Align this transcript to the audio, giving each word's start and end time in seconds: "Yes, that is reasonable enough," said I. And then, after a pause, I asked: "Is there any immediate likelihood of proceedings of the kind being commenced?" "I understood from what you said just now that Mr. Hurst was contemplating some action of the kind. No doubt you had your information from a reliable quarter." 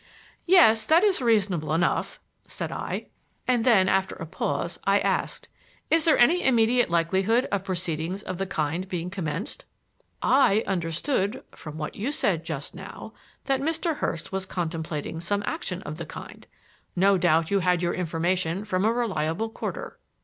"Yes, 0.47 0.87
that 0.87 1.03
is 1.03 1.21
reasonable 1.21 1.73
enough," 1.75 2.19
said 2.47 2.71
I. 2.71 3.09
And 3.47 3.63
then, 3.63 3.87
after 3.87 4.15
a 4.15 4.25
pause, 4.25 4.79
I 4.83 4.97
asked: 4.99 5.47
"Is 5.91 6.05
there 6.05 6.17
any 6.17 6.43
immediate 6.43 6.89
likelihood 6.89 7.45
of 7.51 7.63
proceedings 7.63 8.23
of 8.23 8.39
the 8.39 8.47
kind 8.47 8.89
being 8.89 9.11
commenced?" 9.11 9.63
"I 10.23 10.63
understood 10.65 11.43
from 11.51 11.77
what 11.77 11.93
you 11.93 12.11
said 12.11 12.43
just 12.43 12.73
now 12.73 13.13
that 13.45 13.61
Mr. 13.61 13.97
Hurst 13.97 14.31
was 14.31 14.47
contemplating 14.47 15.19
some 15.19 15.43
action 15.45 15.83
of 15.83 15.97
the 15.97 16.05
kind. 16.07 16.47
No 16.95 17.19
doubt 17.19 17.51
you 17.51 17.59
had 17.59 17.83
your 17.83 17.93
information 17.93 18.65
from 18.65 18.85
a 18.85 18.91
reliable 18.91 19.51
quarter." 19.51 19.99